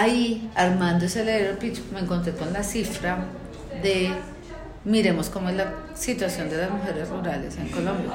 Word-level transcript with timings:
ahí, 0.00 0.50
armando 0.54 1.06
ese 1.06 1.22
elevator 1.22 1.58
pitch, 1.58 1.80
me 1.92 2.00
encontré 2.00 2.32
con 2.32 2.52
la 2.52 2.62
cifra 2.62 3.18
de 3.82 4.10
miremos 4.84 5.28
cómo 5.28 5.48
es 5.50 5.56
la 5.56 5.72
situación 5.94 6.48
de 6.48 6.56
las 6.56 6.70
mujeres 6.70 7.08
rurales 7.08 7.56
en 7.56 7.68
Colombia. 7.68 8.10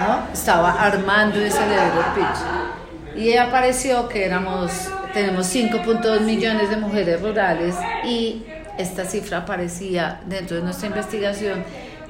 ¿no? 0.00 0.32
Estaba 0.32 0.72
armando 0.72 1.40
ese 1.40 1.64
elevator 1.64 2.14
pitch. 2.14 3.22
Y 3.22 3.36
apareció 3.36 4.08
que 4.08 4.24
éramos, 4.24 4.72
tenemos 5.12 5.54
5.2 5.54 6.20
millones 6.20 6.70
de 6.70 6.76
mujeres 6.76 7.20
rurales 7.20 7.74
y 8.04 8.44
esta 8.78 9.04
cifra 9.04 9.38
aparecía 9.38 10.20
dentro 10.26 10.56
de 10.56 10.62
nuestra 10.62 10.88
investigación 10.88 11.64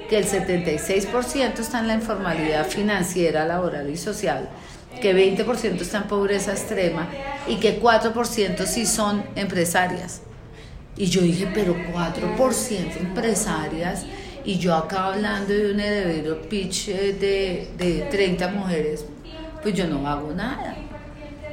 que 0.08 0.18
el 0.18 0.26
76% 0.26 1.58
está 1.58 1.80
en 1.80 1.88
la 1.88 1.94
informalidad 1.94 2.66
financiera, 2.66 3.44
laboral 3.44 3.90
y 3.90 3.96
social, 3.96 4.48
que 5.00 5.14
20% 5.14 5.80
está 5.80 5.98
en 5.98 6.04
pobreza 6.04 6.52
extrema 6.52 7.08
y 7.46 7.56
que 7.56 7.80
4% 7.80 8.66
sí 8.66 8.86
son 8.86 9.24
empresarias. 9.34 10.22
Y 10.96 11.06
yo 11.06 11.22
dije, 11.22 11.48
pero 11.54 11.74
4% 11.74 12.96
empresarias 13.00 14.04
y 14.44 14.58
yo 14.58 14.74
acá 14.74 15.06
hablando 15.06 15.52
de 15.52 15.72
un 15.72 15.80
heredero 15.80 16.42
pitch 16.42 16.88
eh, 16.88 17.12
de, 17.12 17.68
de 17.78 18.02
30 18.10 18.48
mujeres, 18.48 19.04
pues 19.62 19.74
yo 19.74 19.86
no 19.86 20.06
hago 20.06 20.32
nada. 20.32 20.76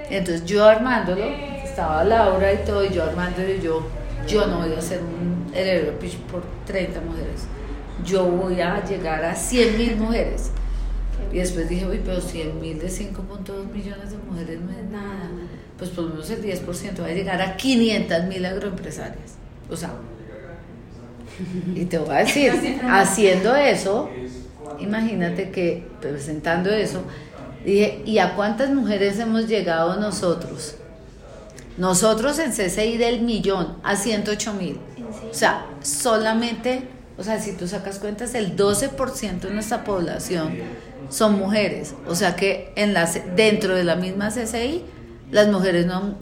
Entonces 0.09 0.44
yo 0.45 0.66
armándolo, 0.66 1.23
estaba 1.64 2.03
Laura 2.03 2.52
y 2.52 2.58
todo, 2.66 2.84
y 2.84 2.90
yo 2.90 3.03
armando 3.03 3.42
y 3.48 3.62
yo, 3.62 3.88
yo 4.28 4.48
no 4.48 4.59
voy 4.59 4.73
a 4.73 4.80
hacer 4.80 5.02
un 5.02 5.53
heredero 5.53 5.98
pitch 6.00 6.17
por 6.17 6.44
30 6.66 7.00
mujeres. 7.02 7.45
Yo 8.03 8.26
voy 8.26 8.59
a 8.59 8.84
llegar 8.84 9.23
a 9.23 9.36
100 9.36 9.78
mil 9.78 9.95
mujeres. 9.98 10.52
Y 11.32 11.38
después 11.38 11.70
dije, 11.70 11.86
uy, 11.86 12.02
pero 12.04 12.20
100 12.20 12.59
mil 12.59 12.80
de 12.80 12.88
5.2 12.88 13.72
millones 13.72 14.12
de 14.12 14.18
mujeres 14.18 14.59
no 14.62 14.72
es 14.72 14.90
nada. 14.90 15.30
Pues 15.78 15.92
por 15.92 16.05
lo 16.05 16.09
menos 16.12 16.30
el 16.30 16.44
10% 16.44 17.02
va 17.02 17.05
a 17.05 17.12
llegar 17.12 17.42
a 17.42 17.56
500 17.56 18.23
mil 18.25 18.45
agroempresarias. 18.45 19.36
O 19.70 19.75
sea, 19.75 19.92
y 21.75 21.86
te 21.86 21.97
voy 21.97 22.16
a 22.16 22.20
decir, 22.20 22.52
haciendo 22.90 23.56
eso, 23.56 24.09
imagínate 24.80 25.52
que 25.52 25.88
presentando 26.02 26.70
eso, 26.70 27.03
dije, 27.64 28.02
¿y 28.06 28.17
a 28.20 28.36
cuántas 28.36 28.72
mujeres 28.72 29.20
hemos 29.20 29.47
llegado 29.47 30.00
nosotros? 30.00 30.75
Nosotros 31.78 32.40
en 32.40 32.52
CCI 32.52 32.97
del 32.97 33.22
millón 33.22 33.78
a 33.84 33.95
108 33.95 34.53
mil. 34.53 34.80
O 35.30 35.34
sea, 35.34 35.66
solamente, 35.81 36.90
o 37.20 37.23
sea, 37.23 37.38
si 37.38 37.52
tú 37.52 37.67
sacas 37.67 38.00
cuentas, 38.00 38.34
el 38.34 38.56
12% 38.56 39.42
de 39.42 39.52
nuestra 39.52 39.84
población 39.84 40.53
son 41.09 41.38
mujeres. 41.38 41.94
O 42.08 42.16
sea 42.16 42.38
que 42.38 42.72
en 42.78 42.94
las, 42.94 43.20
dentro 43.36 43.75
de 43.75 43.84
la 43.84 43.98
misma 43.98 44.30
CCI, 44.30 44.86
las 45.30 45.50
mujeres 45.50 45.86
no... 45.86 46.16